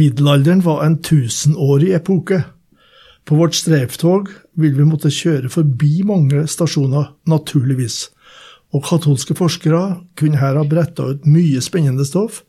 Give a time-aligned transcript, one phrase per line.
[0.00, 2.38] Middelalderen var en tusenårig epoke.
[3.28, 8.06] På vårt streiftog vil vi måtte kjøre forbi mange stasjoner, naturligvis,
[8.72, 9.82] og katolske forskere
[10.16, 12.40] kunne her ha bretta ut mye spennende stoff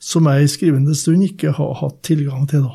[0.00, 2.74] som jeg i skrivende stund ikke har hatt tilgang til da.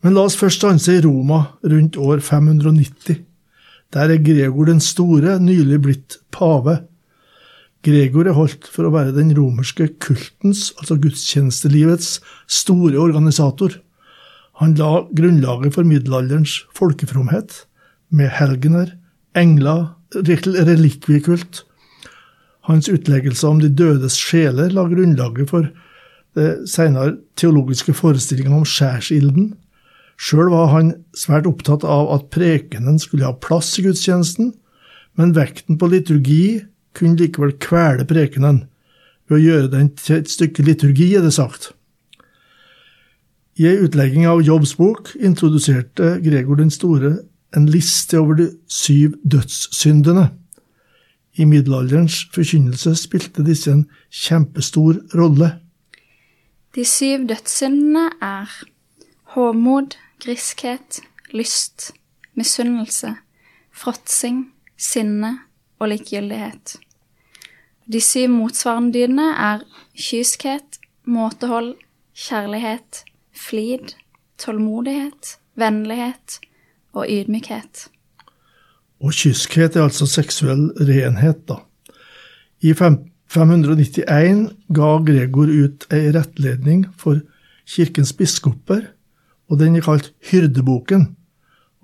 [0.00, 3.18] Men la oss først stanse i Roma rundt år 590.
[3.92, 6.78] Der er Gregor den store nylig blitt pave.
[7.86, 12.18] Gregor er holdt for å være den romerske kultens, altså gudstjenestelivets,
[12.50, 13.76] store organisator.
[14.58, 17.62] Han la grunnlaget for middelalderens folkefromhet,
[18.10, 18.96] med helgener,
[19.38, 21.62] engler, relikviekult.
[22.66, 25.68] Hans utleggelser om de dødes sjeler la grunnlaget for
[26.36, 29.52] det senere teologiske forestillinga om skjærsilden.
[30.18, 34.50] Sjøl var han svært opptatt av at prekenen skulle ha plass i gudstjenesten,
[35.18, 36.42] men vekten på liturgi
[36.98, 38.64] kunne likevel kvele prekenen
[39.28, 41.72] ved å gjøre den til et stykke liturgi, er det sagt.
[43.58, 47.16] I ei utlegging av Jobbs bok introduserte Gregor den store
[47.56, 50.28] en liste over de syv dødssyndene.
[51.38, 55.52] I middelalderens forkynnelse spilte disse en kjempestor rolle.
[56.74, 58.52] De syv dødssyndene er
[59.34, 61.00] håmod, griskhet,
[61.34, 61.92] lyst,
[62.38, 63.14] misunnelse,
[63.74, 65.38] fråtsing, sinne
[65.78, 66.78] og likegyldighet.
[67.88, 69.62] De syv motsvarende dydene er
[69.96, 70.76] kyskhet,
[71.08, 71.74] måtehold,
[72.12, 73.94] kjærlighet, flid,
[74.38, 76.40] tålmodighet, vennlighet
[76.92, 77.88] og ydmykhet.
[79.00, 81.62] Og kyskhet er altså seksuell renhet, da.
[82.60, 87.20] I 591 ga Gregor ut ei rettledning for
[87.68, 88.88] kirkens biskoper,
[89.48, 91.14] og den er kalt Hyrdeboken.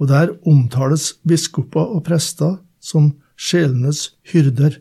[0.01, 4.81] Og der omtales biskoper og prester som sjelenes hyrder.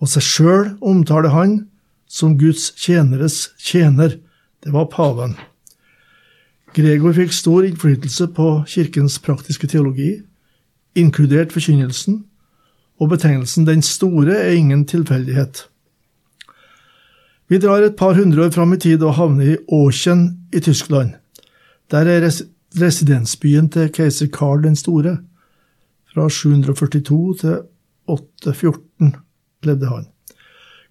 [0.00, 1.58] Og seg sjøl omtaler han
[2.06, 4.18] som Guds tjeneres tjener.
[4.64, 5.36] Det var paven.
[6.76, 10.18] Gregor fikk stor innflytelse på kirkens praktiske teologi,
[10.96, 12.24] inkludert forkynnelsen,
[13.00, 15.66] og betegnelsen Den store er ingen tilfeldighet.
[17.48, 21.14] Vi drar et par hundre år fram i tid og havner i Aachen i Tyskland.
[21.90, 22.42] Der er res
[22.80, 25.18] residensbyen til keiser Karl den store.
[26.12, 27.60] Fra 742 til
[28.06, 29.25] 814
[29.66, 30.06] levde han.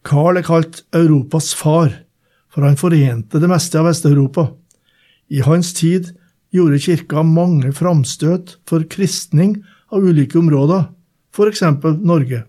[0.05, 1.93] Karl er kalt Europas far,
[2.51, 4.49] for han forente det meste av Vest-Europa.
[5.33, 6.11] I hans tid
[6.53, 9.57] gjorde kirka mange framstøt for kristning
[9.91, 10.87] av ulike områder,
[11.35, 11.63] f.eks.
[12.05, 12.45] Norge.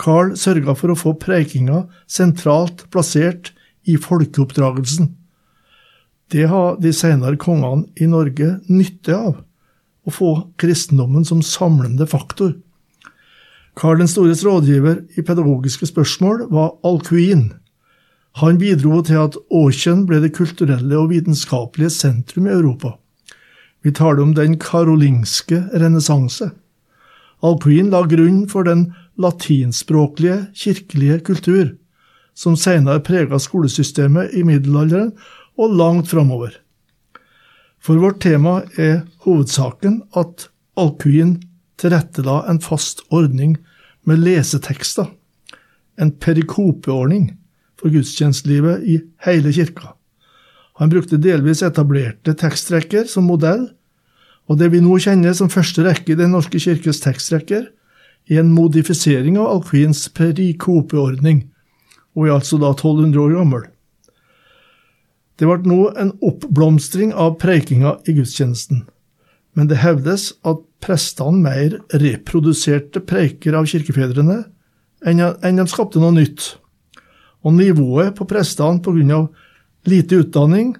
[0.00, 3.52] Karl sørga for å få preikinga sentralt plassert
[3.84, 5.10] i folkeoppdragelsen.
[6.30, 9.40] Det har de senere kongene i Norge nytte av,
[10.06, 10.30] å få
[10.60, 12.54] kristendommen som samlende faktor.
[13.76, 17.52] Karl den stores rådgiver i pedagogiske spørsmål var Alcuin.
[18.40, 22.94] Han bidro til at Aachen ble det kulturelle og vitenskapelige sentrum i Europa.
[23.82, 26.50] Vi taler om den karolingske renessanse.
[27.42, 31.70] Alcuin la grunn for den latinspråklige kirkelige kultur,
[32.34, 35.14] som senere prega skolesystemet i middelalderen
[35.58, 36.52] og langt framover.
[37.80, 41.38] For vårt tema er hovedsaken at Alcuin
[41.80, 43.56] tilrettela en fast ordning
[44.08, 45.08] med lesetekster,
[46.00, 47.32] en perikopeordning
[47.80, 49.94] for gudstjenestelivet i hele kirka.
[50.80, 53.66] Han brukte delvis etablerte tekstrekker som modell,
[54.48, 57.68] og det vi nå kjenner som første rekke i Den norske kirkes tekstrekker,
[58.30, 61.44] er en modifisering av Alcuins perikopeordning,
[62.16, 63.68] og er altså da 1200 år gammel.
[65.38, 68.84] Det ble nå en oppblomstring av preikinga i gudstjenesten,
[69.56, 74.42] men det hevdes at prestene mer reproduserte preiker av kirkefedrene
[75.06, 76.54] enn de skapte noe nytt.
[77.44, 79.28] Og nivået på prestene pga.
[79.84, 80.76] lite utdanning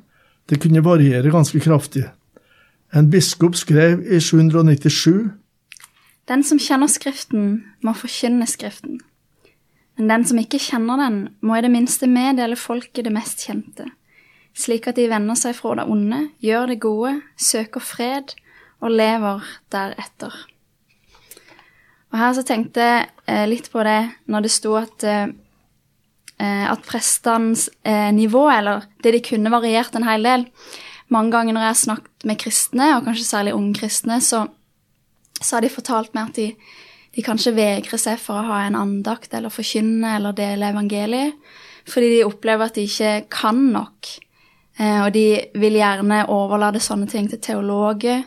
[0.48, 2.04] det kunne variere ganske kraftig.
[2.92, 5.30] En biskop skrev i 797
[6.28, 9.00] Den som kjenner Skriften, må forkynne Skriften.
[9.96, 13.84] Men den som ikke kjenner den, må i det minste meddele folket det mest kjente,
[14.54, 18.34] slik at de vender seg fra det onde, gjør det gode, søker fred
[18.80, 20.34] og lever deretter.
[22.10, 24.00] Og her så tenkte jeg litt på det
[24.30, 25.06] når det sto at
[26.40, 27.66] at prestenes
[28.16, 30.46] nivå, eller det de kunne, variert en hel del.
[31.12, 34.46] mange ganger når jeg har snakket med kristne, og kanskje særlig unge kristne, så,
[35.36, 36.46] så har de fortalt meg at de,
[37.16, 41.36] de kanskje vegrer seg for å ha en andakt eller forkynne eller dele evangeliet,
[41.90, 44.14] fordi de opplever at de ikke kan nok.
[44.78, 45.26] Eh, og de
[45.60, 48.22] vil gjerne overlate sånne ting til teologer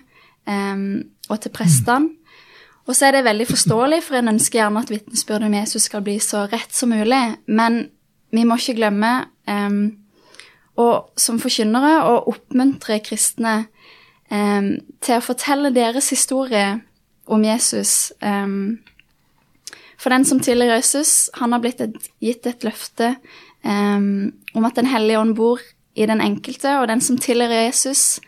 [0.48, 0.84] eh,
[1.30, 2.12] og til prestene.
[2.84, 6.04] Og så er det veldig forståelig, for en ønsker gjerne at vitnesbyrdet om Jesus skal
[6.04, 7.22] bli så rett som mulig.
[7.48, 7.86] Men
[8.34, 9.12] vi må ikke glemme,
[9.48, 9.84] um,
[10.82, 13.54] og som forkynnere, å oppmuntre kristne
[14.28, 16.82] um, til å fortelle deres historie
[17.32, 18.12] om Jesus.
[18.20, 18.82] Um,
[19.96, 23.16] for den som tilhører Jesus, han har blitt et, gitt et løfte
[23.64, 25.62] om at Den hellige ånd bor
[25.96, 28.20] i den enkelte, og den som tilhører Jesus,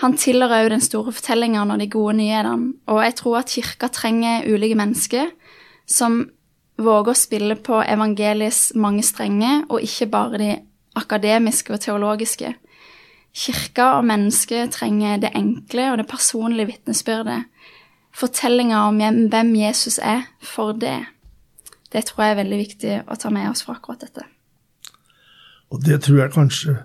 [0.00, 2.72] han tilhører òg den store fortellingen og de gode nyhetene.
[2.88, 5.28] Og jeg tror at kirka trenger ulike mennesker
[5.90, 6.22] som
[6.80, 10.50] våger å spille på evangeliets mange strenger, og ikke bare de
[10.96, 12.54] akademiske og teologiske.
[13.36, 17.44] Kirka og mennesket trenger det enkle og det personlige vitnesbyrdet.
[18.16, 18.98] Fortellinga om
[19.30, 20.96] hvem Jesus er, for det.
[21.92, 24.24] Det tror jeg er veldig viktig å ta med oss fra akkurat dette.
[25.70, 26.80] Og det tror jeg kanskje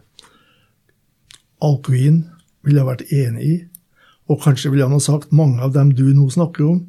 [1.63, 2.25] Alcuin
[2.65, 3.55] ville ha vært enig i.
[4.31, 6.79] Og kanskje ville han ha sagt mange av dem du nå snakker om,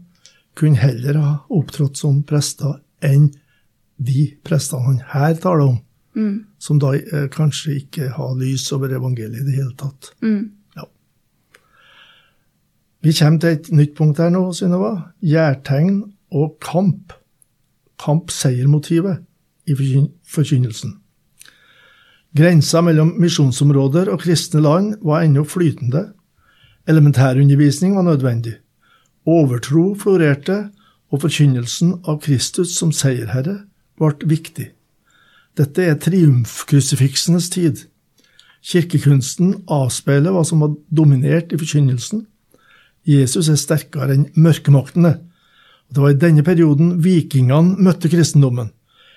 [0.56, 3.28] kunne heller ha opptrådt som prester enn
[3.96, 5.78] de prestene han her taler om,
[6.16, 6.36] mm.
[6.60, 10.10] som da eh, kanskje ikke har lys over evangeliet i det hele tatt.
[10.24, 10.48] Mm.
[10.76, 10.88] Ja.
[13.04, 14.94] Vi kommer til et nytt punkt her nå, Synnøve.
[15.24, 16.02] Gjærtegn
[16.36, 17.16] og kamp.
[18.00, 19.24] Kamp-seiermotivet
[19.66, 20.96] i forkynnelsen.
[22.36, 26.10] Grensa mellom misjonsområder og kristne land var ennå flytende.
[26.88, 28.58] Elementærundervisning var nødvendig.
[29.26, 30.66] Overtro florerte,
[31.14, 33.60] og forkynnelsen av Kristus som seierherre
[33.96, 34.72] ble viktig.
[35.56, 37.84] Dette er triumfkrusifiksenes tid.
[38.66, 42.26] Kirkekunsten avspeiler hva som var dominert i forkynnelsen.
[43.06, 45.14] Jesus er sterkere enn mørkemaktene.
[45.88, 48.72] Det var i denne perioden vikingene møtte kristendommen.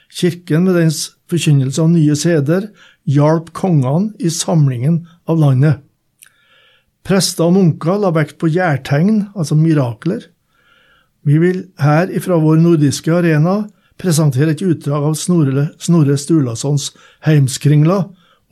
[0.09, 2.69] Kirken med dens forkynnelse av nye seder
[3.09, 5.85] hjalp kongene i samlingen av landet.
[7.06, 10.27] Prester og munker la vekt på gjærtegn, altså mirakler.
[11.25, 13.63] Vi vil her ifra vår nordiske arena
[14.00, 16.91] presentere et utdrag av Snorre, Snorre Sturlasons
[17.25, 18.03] Heimskringla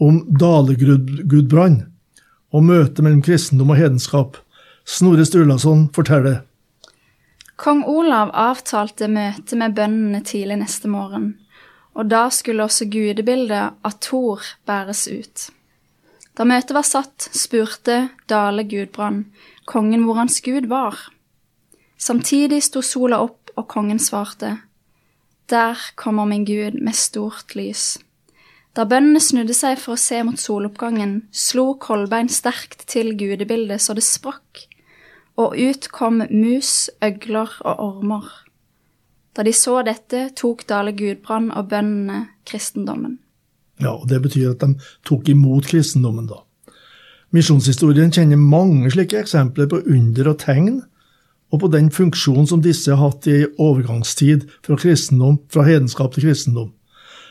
[0.04, 1.86] om Dalegudbrand
[2.54, 4.38] og møtet mellom kristendom og hedenskap.
[4.88, 6.42] Snorre Sturlason forteller.
[7.58, 11.34] Kong Olav avtalte møte med bøndene tidlig neste morgen
[11.98, 15.48] og da skulle også gudebildet av Thor bæres ut.
[16.38, 19.26] Da møtet var satt, spurte Dale Gudbrand
[19.68, 20.96] kongen hvor hans gud var.
[21.98, 24.60] Samtidig sto sola opp, og kongen svarte,
[25.50, 27.98] Der kommer min Gud med stort lys.
[28.76, 33.96] Da bøndene snudde seg for å se mot soloppgangen, slo Kolbein sterkt til gudebildet så
[33.98, 34.68] det sprakk,
[35.38, 38.28] og ut kom mus, øgler og ormer.
[39.38, 43.20] Da de så dette, tok Dale Gudbrand og bøndene kristendommen.
[43.78, 44.74] Ja, og Det betyr at de
[45.06, 46.42] tok imot kristendommen, da.
[47.36, 50.80] Misjonshistorien kjenner mange slike eksempler på under og tegn,
[51.54, 56.74] og på den funksjonen som disse har hatt i overgangstid fra, fra hedenskap til kristendom.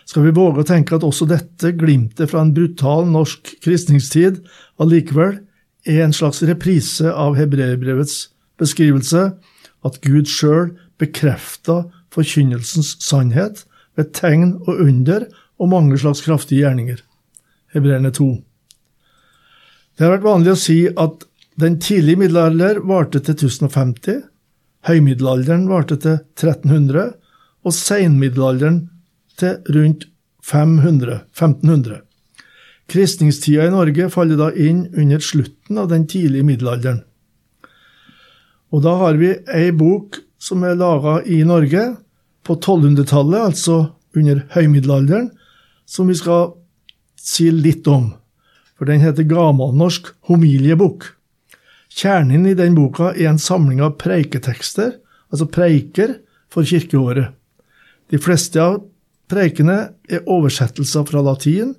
[0.07, 4.39] Skal vi våge å tenke at også dette glimtet fra en brutal norsk kristningstid
[4.79, 5.41] allikevel
[5.87, 8.29] er en slags reprise av hebreerbrevets
[8.63, 9.33] beskrivelse,
[9.83, 11.83] at Gud sjøl bekrefta
[12.17, 13.65] forkynnelsens sannhet
[13.97, 15.29] ved tegn og under
[15.61, 17.01] og mange slags kraftige gjerninger.
[17.73, 18.29] Hebreerne 2.
[19.97, 21.25] Det har vært vanlig å si at
[21.61, 24.27] den tidlige middelalder varte til 1050,
[24.87, 27.15] høymiddelalderen varte til 1300
[27.67, 28.83] og seinmiddelalderen
[29.41, 30.05] til rundt
[30.47, 32.03] 500, 1500.
[32.93, 37.01] Kristningstida i Norge faller da inn under slutten av den tidlige middelalderen.
[38.71, 41.97] Og da har vi ei bok som er laga i Norge,
[42.47, 43.79] på 1200-tallet, altså
[44.17, 45.31] under høymiddelalderen,
[45.87, 46.55] som vi skal
[47.19, 48.13] si litt om.
[48.77, 51.11] For den heter Gamalnorsk homiliebok.
[51.97, 54.97] Kjernen i den boka er en samling av preiketekster,
[55.33, 56.21] altså preiker,
[56.53, 57.35] for kirkeåret.
[58.09, 58.79] De fleste av
[59.29, 61.75] preikene er oversettelser fra latin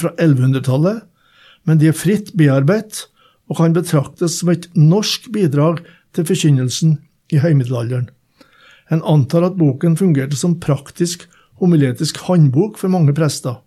[0.00, 1.02] fra 1100-tallet,
[1.64, 3.06] men de er fritt bearbeidet
[3.50, 5.82] og kan betraktes som et norsk bidrag
[6.16, 6.98] til forkynnelsen
[7.32, 8.08] i høymiddelalderen.
[8.94, 11.26] En antar at boken fungerte som praktisk
[11.62, 13.58] homiletisk håndbok for mange prester.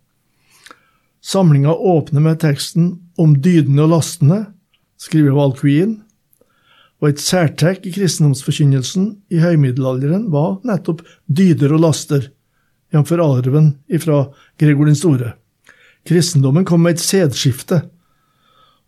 [1.23, 4.45] Samlinga åpner med teksten om dydene og lastene,
[4.97, 5.97] skriver Valkvien,
[7.01, 12.31] og et særtrekk i kristendomsforkynnelsen i høymiddelalderen var nettopp dyder og laster,
[12.95, 13.11] jf.
[13.11, 14.23] arven fra
[14.57, 15.35] Gregor den store.
[16.07, 17.83] Kristendommen kom med et sædskifte,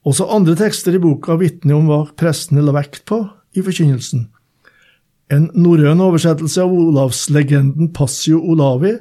[0.08, 3.20] Også andre tekster i boka vitner om hva prestene la vekt på
[3.52, 4.30] i forkynnelsen.
[5.30, 8.96] En norrøn oversettelse av olavslegenden Passio Olavi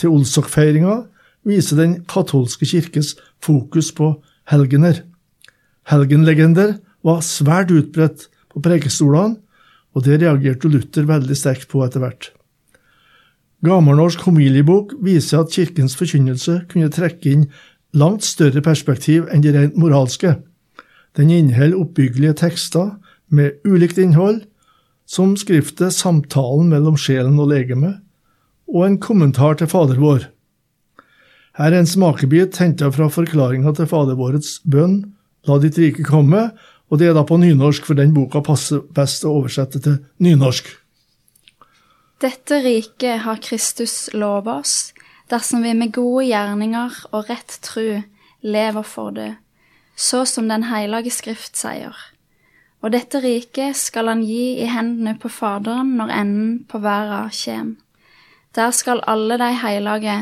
[0.00, 1.02] til Olsok-feiringa
[1.46, 3.14] viser den katolske kirkes
[3.44, 4.14] fokus på
[4.50, 5.02] helgener.
[5.90, 9.36] Helgenlegender var svært utbredt på prekestolene,
[9.96, 12.32] og det reagerte Luther veldig sterkt på etter hvert.
[13.64, 17.46] Gammelnorsk homiliebok viser at kirkens forkynnelse kunne trekke inn
[17.96, 20.34] langt større perspektiv enn de rent moralske.
[21.16, 22.92] Den inneholder oppbyggelige tekster
[23.32, 24.42] med ulikt innhold,
[25.06, 27.96] som skriftet Samtalen mellom sjelen og legeme,
[28.66, 30.26] og en kommentar til Fader vår.
[31.56, 35.04] Her er en smakebit henta fra forklaringa til Fader vårets bønn,
[35.46, 36.48] La ditt rike komme,
[36.90, 40.68] og det er da på nynorsk, for den boka passer best å oversette til nynorsk.
[42.22, 44.90] Dette riket har Kristus lova oss,
[45.30, 48.02] dersom vi med gode gjerninger og rett tru
[48.46, 49.34] lever for det,
[49.96, 51.94] så som Den hellige Skrift sier.
[52.84, 57.76] Og dette riket skal han gi i hendene på Faderen når enden på verda kjem.
[58.56, 60.16] Der skal alle de heilage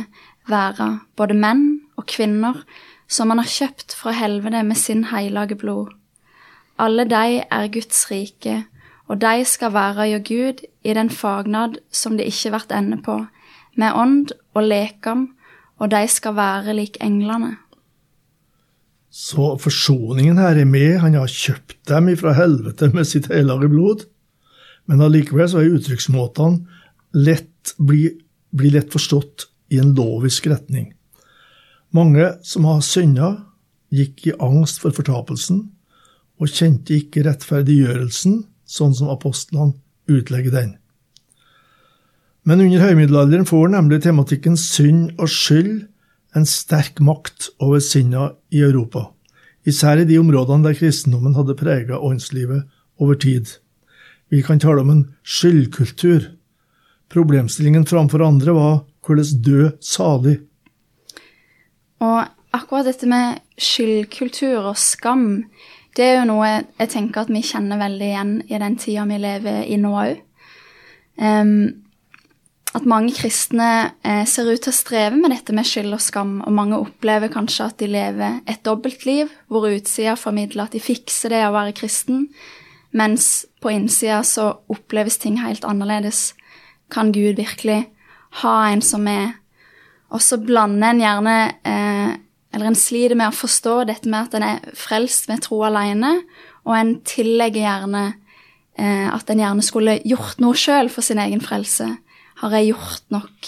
[0.50, 2.62] være, både menn og kvinner,
[3.08, 5.92] som han har kjøpt fra helvete med sin heilage blod.
[6.78, 8.64] Alle de er Guds rike,
[9.06, 13.20] og de skal være hjå Gud i den fagnad som det ikke vert ende på,
[13.76, 15.28] med ånd og lekam,
[15.78, 17.56] og de skal være lik englene.
[19.14, 24.02] Så forsoningen her er med, han har kjøpt dem ifra helvete med sitt hellige blod.
[24.90, 26.64] Men allikevel så er uttrykksmåtene
[27.14, 28.16] lett, blir,
[28.50, 30.90] blir lett forstått i en lovisk retning.
[31.94, 33.30] Mange som har synda,
[33.94, 35.68] gikk i angst for fortapelsen
[36.42, 39.76] og kjente ikke rettferdiggjørelsen sånn som apostlene
[40.10, 40.72] utlegger den.
[42.44, 45.84] Men under høymiddelalderen får nemlig tematikken synd og skyld
[46.34, 49.08] en sterk makt over sinna i Europa,
[49.66, 52.64] især i de områdene der kristendommen hadde prega åndslivet
[53.00, 53.58] over tid.
[54.30, 56.32] Vi kan tale om en skyldkultur.
[57.12, 58.74] Problemstillingen framfor andre var
[59.06, 60.40] hvordan dø salig.
[62.02, 62.24] Og
[62.54, 65.44] akkurat dette med skyldkultur og skam
[65.94, 69.18] det er jo noe jeg tenker at vi kjenner veldig igjen i den tida vi
[69.22, 70.16] lever i nå òg.
[72.74, 73.68] At mange kristne
[74.02, 77.30] eh, ser ut til å streve med dette med skyld og skam, og mange opplever
[77.30, 81.76] kanskje at de lever et dobbeltliv, hvor utsida formidler at de fikser det å være
[81.78, 82.26] kristen,
[82.94, 86.32] mens på innsida så oppleves ting helt annerledes.
[86.90, 87.84] Kan Gud virkelig
[88.42, 89.40] ha en som er
[90.14, 92.10] Og så blander en gjerne eh,
[92.54, 96.20] eller en sliter med å forstå dette med at en er frelst med tro alene,
[96.62, 98.02] og en tillegger gjerne
[98.78, 101.88] eh, at en gjerne skulle gjort noe sjøl for sin egen frelse.
[102.44, 103.46] Har jeg gjort nok?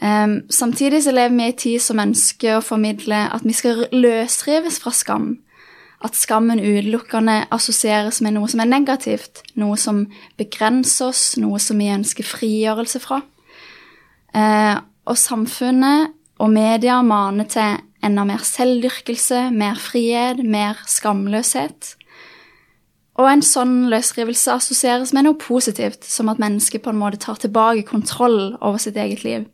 [0.00, 4.78] Um, samtidig så lever vi i tid som ønsker å formidle at vi skal løsrives
[4.80, 5.34] fra skam.
[6.04, 10.06] At skammen utelukkende assosieres med noe som er negativt, noe som
[10.40, 13.20] begrenser oss, noe som vi ønsker frigjørelse fra.
[14.32, 21.96] Uh, og samfunnet og media maner til enda mer selvdyrkelse, mer frihet, mer skamløshet.
[23.16, 27.38] Og en sånn løsrivelse assosieres med noe positivt, som at mennesket på en måte tar
[27.40, 29.46] tilbake kontroll over sitt eget liv.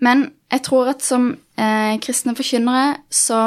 [0.00, 3.40] Men jeg tror at som eh, kristne forkynnere så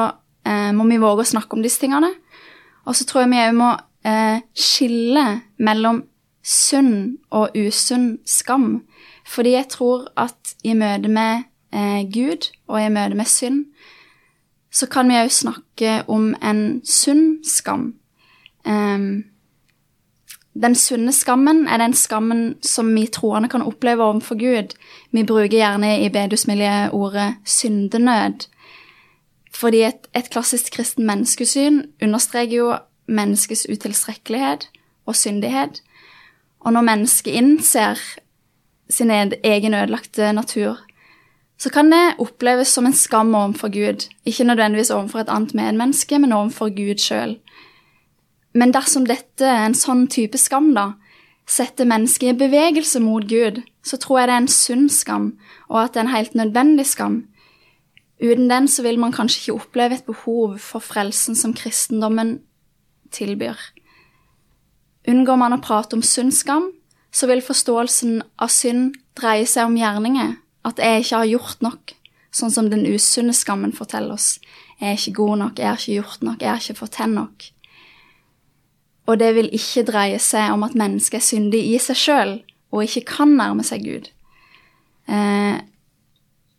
[0.45, 2.11] eh, må vi våge å snakke om disse tingene.
[2.85, 3.71] Og så tror jeg vi òg må
[4.05, 5.25] eh, skille
[5.63, 6.03] mellom
[6.43, 8.83] sunn og usunn skam.
[9.25, 13.65] Fordi jeg tror at i møte med eh, Gud og i møte med synd,
[14.73, 17.93] så kan vi òg snakke om en sunn skam.
[18.65, 19.25] Um,
[20.53, 24.75] den sunne skammen er den skammen som vi troende kan oppleve overfor Gud.
[25.11, 28.45] Vi bruker gjerne i bedusmiljøet ordet syndenød.
[29.53, 32.75] Fordi et, et klassisk kristen menneskesyn understreker jo
[33.07, 34.69] menneskets utilstrekkelighet
[35.05, 35.81] og syndighet.
[36.59, 37.99] Og når mennesket innser
[38.89, 40.77] sin egen ødelagte natur,
[41.57, 44.09] så kan det oppleves som en skam overfor Gud.
[44.25, 47.37] Ikke nødvendigvis overfor et annet medmenneske, men overfor Gud sjøl.
[48.53, 50.93] Men dersom dette er en sånn type skam, da,
[51.49, 55.29] setter mennesket i bevegelse mot Gud, så tror jeg det er en sunn skam,
[55.69, 57.23] og at det er en helt nødvendig skam.
[58.23, 62.37] Uten den så vil man kanskje ikke oppleve et behov for frelsen som kristendommen
[63.11, 63.57] tilbyr.
[65.09, 66.69] Unngår man å prate om sunn skam,
[67.13, 71.93] så vil forståelsen av synd dreie seg om gjerninger at jeg ikke har gjort nok,
[72.33, 74.37] sånn som den usunne skammen forteller oss.
[74.79, 77.52] Jeg er ikke god nok, jeg har ikke gjort nok, jeg har ikke til nok.
[79.05, 82.33] Og det vil ikke dreie seg om at mennesket er syndig i seg sjøl
[82.73, 84.09] og ikke kan nærme seg Gud.
[85.11, 85.59] Eh,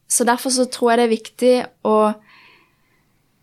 [0.08, 1.54] så derfor så tror jeg det er viktig
[1.88, 1.96] å,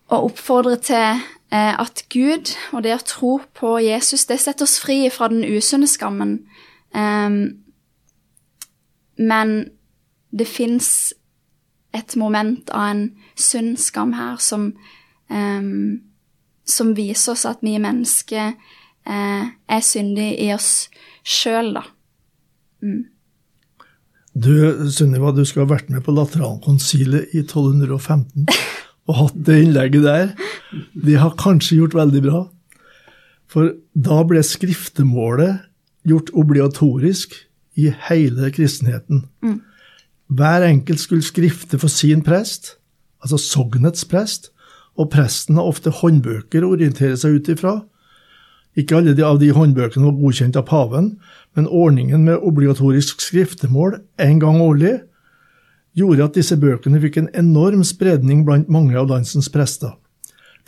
[0.08, 1.20] å oppfordre til
[1.52, 5.44] eh, at Gud og det å tro på Jesus, det setter oss fri fra den
[5.44, 6.38] usunne skammen.
[6.94, 7.64] Um,
[9.18, 9.72] men
[10.32, 11.14] det fins
[11.96, 13.04] et moment av en
[13.36, 14.70] sunn skam her som,
[16.64, 18.54] som viser oss at vi mennesker
[19.06, 20.90] er syndig i oss
[21.24, 21.86] sjøl, da.
[22.82, 23.06] Mm.
[24.32, 24.54] Du,
[24.92, 28.48] Sunniva, du skulle ha vært med på Laterankonsilet i 1215
[29.10, 30.32] og hatt det innlegget der.
[30.96, 32.42] De har kanskje gjort veldig bra.
[33.52, 35.66] For da ble skriftemålet
[36.08, 37.36] gjort obligatorisk
[37.80, 39.26] i hele kristenheten.
[39.44, 39.60] Mm.
[40.32, 42.78] Hver enkelt skulle skrifte for sin prest,
[43.20, 44.54] altså sognets prest,
[44.96, 47.82] og presten har ofte håndbøker å orientere seg ut ifra.
[48.80, 51.16] Ikke alle de, av de håndbøkene var godkjent av paven,
[51.58, 54.94] men ordningen med obligatorisk skriftemål en gang årlig
[55.98, 59.98] gjorde at disse bøkene fikk en enorm spredning blant mange av landsens prester.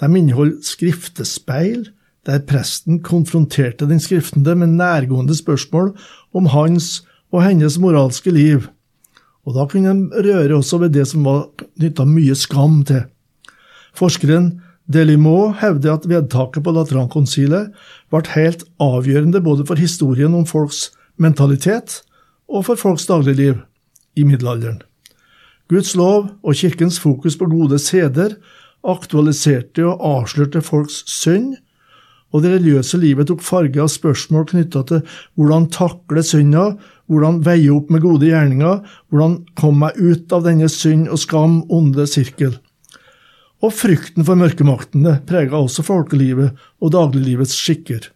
[0.01, 1.87] De inneholdt skriftespeil,
[2.27, 5.91] der presten konfronterte den skriftende med nærgående spørsmål
[6.35, 8.67] om hans og hennes moralske liv.
[9.43, 13.03] Og da kunne de røre også ved det som var knytta mye skam til.
[13.95, 17.71] Forskeren Delimaux hevder at vedtaket på Latran-konsilet
[18.11, 20.89] ble helt avgjørende både for historien om folks
[21.21, 22.01] mentalitet
[22.51, 23.61] og for folks dagligliv
[24.19, 24.81] i middelalderen.
[25.71, 28.35] Guds lov og kirkens fokus på gode seder
[28.83, 31.55] aktualiserte og avslørte folks synd,
[32.33, 35.01] og det religiøse livet tok farge av spørsmål knytta til
[35.37, 36.73] hvordan takle synda,
[37.07, 38.81] hvordan veie opp med gode gjerninger,
[39.13, 42.57] hvordan komme meg ut av denne synd og skam, onde sirkel.
[43.63, 48.09] Og frykten for mørkemaktene prega også folkelivet og dagliglivets skikker.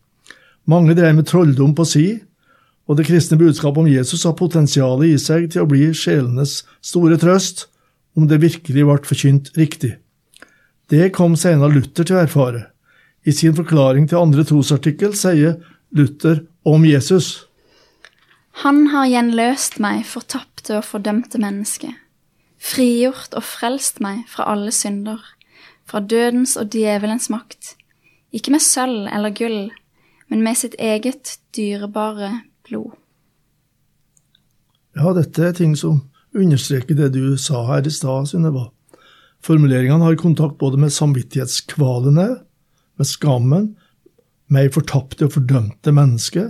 [0.68, 2.08] Mange drev med trolldom på si,
[2.88, 7.20] og det kristne budskapet om Jesus har potensial i seg til å bli sjelenes store
[7.20, 7.68] trøst,
[8.18, 9.96] om det virkelig ble forkynt riktig.
[10.90, 12.64] Det kom senere Luther til å erfare.
[13.28, 15.58] I sin forklaring til andre trosartikkel sier
[15.96, 17.48] Luther om Jesus.
[18.64, 21.92] Han har gjenløst meg fortapte og fordømte menneske,
[22.58, 25.20] frigjort og frelst meg fra alle synder,
[25.88, 27.76] fra dødens og djevelens makt,
[28.36, 29.70] ikke med sølv eller gull,
[30.28, 32.96] men med sitt eget dyrebare blod.
[34.98, 36.02] Ja, dette er ting som
[36.38, 38.68] understreker det du sa her i stad, Synnøve.
[39.46, 42.28] Formuleringene har kontakt både med samvittighetskvalene,
[42.98, 43.76] med skammen,
[44.50, 46.50] med fortapte og fordømte menneske,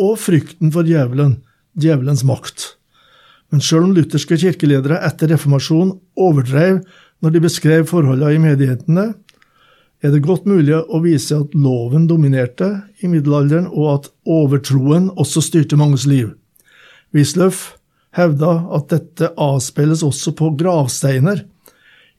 [0.00, 1.42] og frykten for djevelen,
[1.78, 2.72] djevelens makt.
[3.52, 6.80] Men selv om lutherske kirkeledere etter reformasjonen overdrev
[7.24, 9.04] når de beskrev forholdene i menighetene,
[10.04, 12.68] er det godt mulig å vise at loven dominerte
[13.00, 16.34] i middelalderen, og at overtroen også styrte manges liv.
[17.16, 17.78] Wisløff
[18.18, 21.46] hevda at dette avspeiles også på gravsteiner.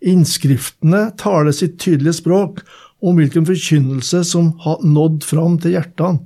[0.02, 2.64] Innskriftene taler sitt tydelige språk,
[3.06, 6.24] om hvilken forkynnelse som har nådd fram til hjertene.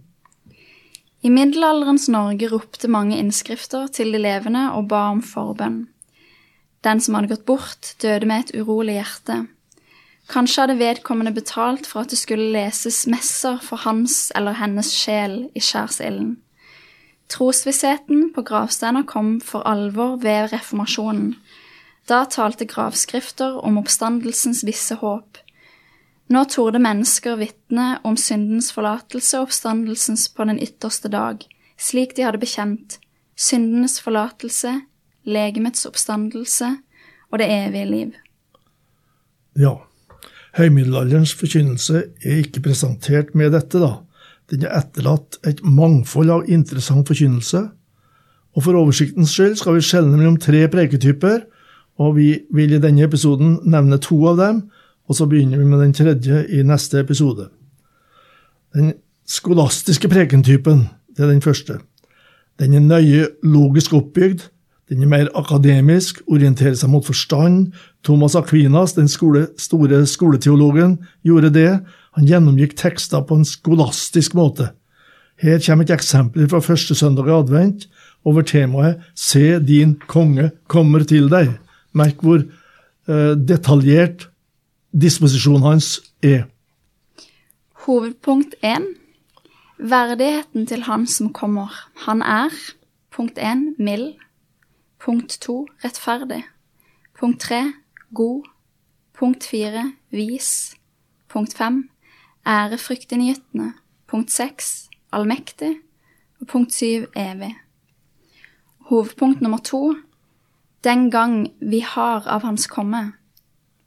[1.20, 5.82] I middelalderens Norge ropte mange innskrifter til de levende og ba om forbønn.
[6.84, 9.40] Den som hadde gått bort, døde med et urolig hjerte.
[10.30, 15.42] Kanskje hadde vedkommende betalt for at det skulle leses messer for hans eller hennes sjel
[15.58, 16.38] i skjærsilden.
[17.30, 21.36] Trosvissheten på gravsteiner kom for alvor ved reformasjonen.
[22.10, 25.38] Da talte gravskrifter om oppstandelsens visse håp,
[26.30, 31.42] nå torde mennesker vitne om syndens forlatelse og oppstandelsens på den ytterste dag,
[31.74, 33.00] slik de hadde bekjent
[33.40, 34.76] syndenes forlatelse,
[35.28, 36.70] legemets oppstandelse
[37.32, 38.14] og det evige liv.
[39.60, 39.76] Ja,
[40.58, 44.00] høymiddelalderens forkynnelse er ikke presentert med dette, da.
[44.50, 47.68] Den er etterlatt et mangfold av interessant forkynnelse.
[48.58, 51.44] Og for oversiktens skyld skal vi skjelne mellom tre preketyper,
[52.00, 54.64] og vi vil i denne episoden nevne to av dem,
[55.10, 57.50] og så begynner vi med den tredje i neste episode.
[58.74, 58.94] Den
[59.30, 61.80] skolastiske prekentypen, det er den første.
[62.60, 64.48] Den er nøye logisk oppbygd.
[64.90, 67.76] Den er mer akademisk, orienterer seg mot forstand.
[68.04, 71.72] Thomas Aquinas, den skole, store skoleteologen, gjorde det.
[72.18, 74.72] Han gjennomgikk tekster på en skolastisk måte.
[75.40, 77.86] Her kommer et eksempel fra første søndag i advent
[78.28, 81.54] over temaet Se din konge kommer til deg.
[81.96, 84.28] Merk hvor eh, detaljert
[84.92, 86.50] disposisjonen hans er?
[87.86, 88.90] Hovedpunkt 1.
[89.80, 91.72] Verdigheten til han som kommer.
[92.08, 92.52] Han er
[93.16, 94.18] punkt 1 mild.
[95.00, 96.44] Punkt 2 rettferdig.
[97.20, 97.74] Punkt 3
[98.14, 98.44] god.
[99.14, 100.76] Punkt 4 vis.
[101.28, 101.90] Punkt 5
[102.48, 103.74] ærefryktinngytende.
[104.08, 105.78] Punkt 6 allmektig.
[106.40, 106.86] Og punkt 7
[107.16, 107.56] evig.
[108.80, 109.96] Hovedpunkt nummer to
[110.84, 113.14] den gang vi har av Hans komme.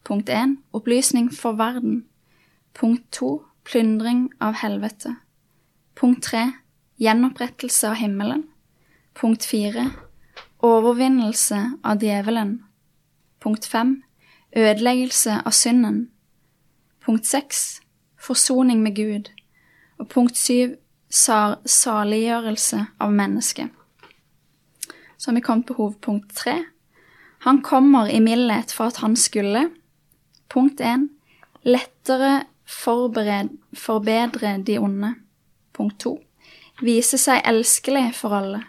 [0.04, 0.56] Punkt 1.
[0.72, 2.04] Opplysning for verden.
[2.74, 3.44] Punkt 2.
[3.64, 5.16] Plyndring av helvete.
[5.94, 6.52] Punkt 3.
[6.98, 8.44] Gjenopprettelse av himmelen.
[9.14, 9.90] Punkt 4.
[10.62, 12.64] Overvinnelse av djevelen.
[13.42, 14.02] Punkt 5.
[14.56, 16.10] Ødeleggelse av synden.
[17.04, 17.80] Punkt 6.
[18.20, 19.30] Forsoning med Gud.
[19.98, 20.76] Og punkt 7.
[21.10, 23.68] Saliggjørelse av mennesket.
[25.16, 26.54] Så har vi kommet på hovedpunkt 3.
[27.38, 29.70] Han kommer i mildhet for at han skulle
[30.48, 31.08] Punkt 1.
[31.62, 35.14] Lettere forbered, forbedre de onde.
[35.72, 36.18] Punkt 2.
[36.82, 38.60] Vise seg elskelig for alle.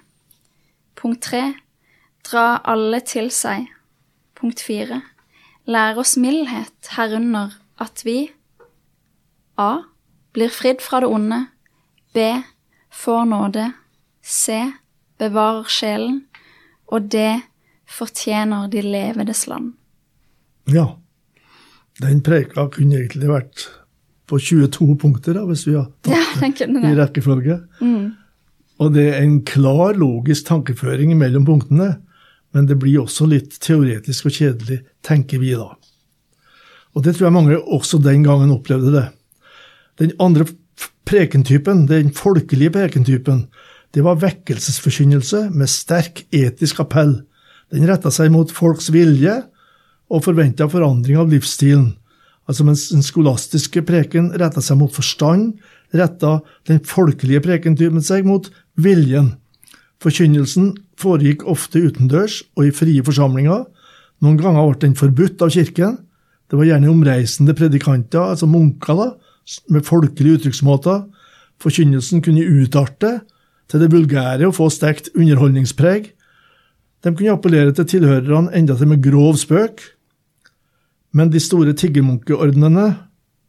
[0.96, 1.42] Punkt 3.
[2.24, 3.68] Dra alle til seg.
[4.40, 5.02] Punkt 4.
[5.68, 8.32] Lære oss mildhet, herunder at vi
[9.60, 9.84] A.
[10.34, 11.46] Blir fridd fra det onde.
[12.14, 12.18] B.
[12.92, 13.68] Får nåde.
[14.22, 14.60] C.
[15.20, 16.24] Bevarer sjelen.
[16.88, 17.22] Og D.
[17.86, 19.74] Fortjener de levendes land.
[20.72, 20.96] Ja.
[22.02, 23.68] Den preika kunne egentlig vært
[24.30, 27.60] på 22 punkter, da, hvis vi har tatt ja, det i rekkefølge.
[27.84, 28.14] Mm.
[28.82, 31.92] Og det er en klar, logisk tankeføring mellom punktene,
[32.54, 35.72] men det blir også litt teoretisk og kjedelig, tenker vi da.
[36.94, 39.08] Og det tror jeg mange også den gangen opplevde det.
[40.02, 40.46] Den andre
[41.10, 43.48] prekentypen, den folkelige prekentypen,
[43.94, 47.20] det var vekkelsesforkynnelse med sterk etisk appell.
[47.74, 49.40] Den retta seg mot folks vilje
[50.14, 51.92] og forventa forandring av livsstilen.
[52.50, 55.54] Altså Mens den skolastiske preken retta seg mot forstand,
[55.94, 56.40] retta
[56.70, 59.36] den folkelige prekentypen seg mot viljen.
[60.04, 63.66] Forkynnelsen foregikk ofte utendørs og i frie forsamlinger.
[64.24, 66.00] Noen ganger ble den forbudt av kirken.
[66.48, 69.08] Det var gjerne omreisende predikanter, altså munker, da,
[69.74, 71.04] med folkelige uttrykksmåter.
[71.64, 73.20] Forkynnelsen kunne utarte
[73.72, 76.12] til det vulgære og få sterkt underholdningspreg.
[77.04, 79.82] De kunne appellere til tilhørerne enda til med grov spøk.
[81.14, 82.88] Men de store tiggermunkeordnene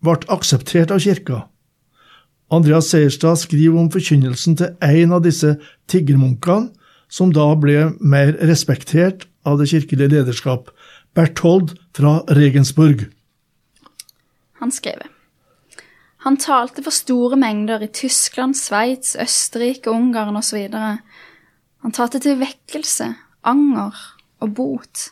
[0.04, 1.44] ble akseptert av kirka.
[2.52, 5.54] Andreas Seierstad skriver om forkynnelsen til en av disse
[5.90, 6.70] tiggermunkene,
[7.08, 10.70] som da ble mer respektert av det kirkelige lederskap,
[11.14, 13.06] Berthold fra Regensburg.
[14.58, 15.04] Han skrev
[16.24, 20.70] Han talte for store mengder i Tyskland, Sveits, Østerrike, Ungarn osv.
[20.72, 23.10] Han talte til vekkelse,
[23.44, 23.98] anger
[24.40, 25.10] og bot.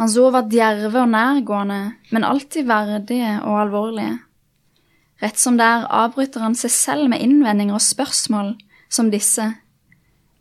[0.00, 4.18] Hans ord var djerve og nærgående, men alltid verdige og alvorlige.
[5.22, 8.56] Rett som der avbryter han seg selv med innvendinger og spørsmål
[8.90, 9.44] som disse.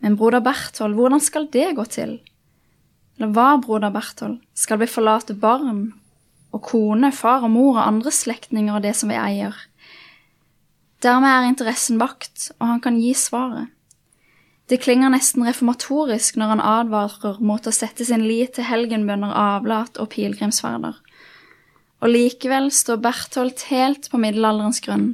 [0.02, 2.16] Men broder Berthold, hvordan skal det gå til?
[3.18, 5.92] Eller hva, broder Berthold, skal vi forlate barn
[6.52, 9.56] og kone, far og mor og andre slektninger og det som vi eier?
[11.02, 13.70] Dermed er interessen vakt, og han kan gi svaret.
[14.70, 19.98] Det klinger nesten reformatorisk når han advarer mot å sette sin lit til helgenbønder, avlat
[20.00, 21.00] og pilegrimsferder
[22.02, 25.14] og likevel står Bertholdt helt på middelalderens grunn.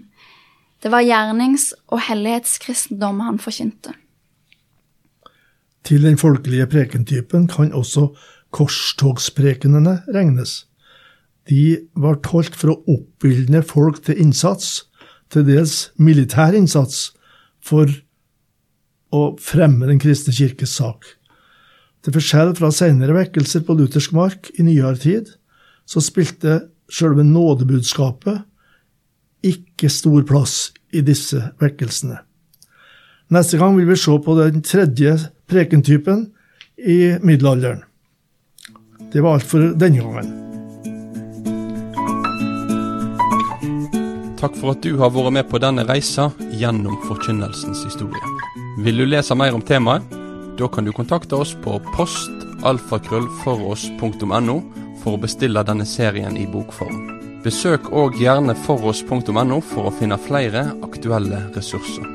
[0.84, 3.93] Det var gjernings- og hellighetskristendom han forkynte.
[5.88, 8.10] Til den folkelige prekentypen kan også
[8.52, 10.65] korstogsprekenene regnes.
[11.47, 14.89] De var holdt for å oppildne folk til innsats,
[15.32, 17.13] til dels militær innsats,
[17.63, 17.88] for
[19.15, 21.08] å fremme den kristne kirkes sak.
[22.04, 25.32] Til forskjell fra senere vekkelser på luthersk mark i nyere tid,
[25.88, 28.43] så spilte sjølve nådebudskapet
[29.47, 32.19] ikke stor plass i disse vekkelsene.
[33.32, 35.15] Neste gang vil vi se på den tredje
[35.49, 36.27] prekentypen
[36.77, 37.83] i middelalderen.
[39.12, 40.43] Det var alt for denne gangen.
[44.38, 48.25] Takk for at du har vært med på denne reisa gjennom forkynnelsens historie.
[48.86, 50.03] Vil du lese mer om temaet?
[50.57, 54.62] Da kan du kontakte oss på postalfakrøllfoross.no
[55.01, 57.17] for å bestille denne serien i bokform.
[57.45, 62.05] Besøk òg gjerne foross.no for å finne flere aktuelle ressurser.